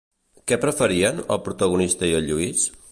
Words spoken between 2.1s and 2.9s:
i el Lluis?